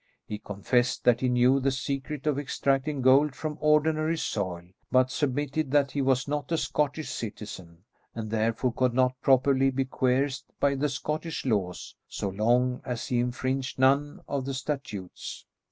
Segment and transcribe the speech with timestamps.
[0.25, 5.69] He confessed that he knew the secret of extracting gold from ordinary soil, but submitted
[5.69, 7.83] that he was not a Scottish citizen
[8.15, 13.19] and therefore could not properly be coerced by the Scottish laws so long as he
[13.19, 15.45] infringed none of the statutes.